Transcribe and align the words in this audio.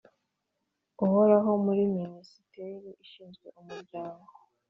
uhoraho 1.05 1.51
muri 1.65 1.83
Minisiteri 1.97 2.89
ishinzwe 3.03 3.47
Umuryango 3.59 4.29